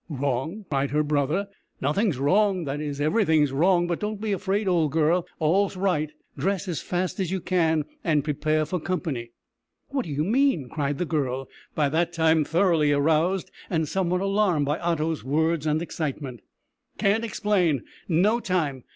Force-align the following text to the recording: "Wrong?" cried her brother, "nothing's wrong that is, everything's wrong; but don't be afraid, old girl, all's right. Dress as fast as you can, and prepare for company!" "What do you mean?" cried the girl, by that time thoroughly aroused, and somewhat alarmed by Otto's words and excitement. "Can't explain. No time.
"Wrong?" 0.09 0.65
cried 0.67 0.89
her 0.89 1.03
brother, 1.03 1.47
"nothing's 1.79 2.17
wrong 2.17 2.63
that 2.63 2.81
is, 2.81 2.99
everything's 2.99 3.51
wrong; 3.51 3.85
but 3.85 3.99
don't 3.99 4.19
be 4.19 4.31
afraid, 4.31 4.67
old 4.67 4.91
girl, 4.91 5.27
all's 5.37 5.77
right. 5.77 6.11
Dress 6.35 6.67
as 6.67 6.81
fast 6.81 7.19
as 7.19 7.29
you 7.29 7.39
can, 7.39 7.85
and 8.03 8.23
prepare 8.23 8.65
for 8.65 8.79
company!" 8.79 9.29
"What 9.89 10.05
do 10.07 10.11
you 10.11 10.23
mean?" 10.23 10.69
cried 10.69 10.97
the 10.97 11.05
girl, 11.05 11.47
by 11.75 11.87
that 11.89 12.13
time 12.13 12.43
thoroughly 12.43 12.91
aroused, 12.91 13.51
and 13.69 13.87
somewhat 13.87 14.21
alarmed 14.21 14.65
by 14.65 14.79
Otto's 14.79 15.23
words 15.23 15.67
and 15.67 15.83
excitement. 15.83 16.39
"Can't 16.97 17.23
explain. 17.23 17.83
No 18.09 18.39
time. 18.39 18.85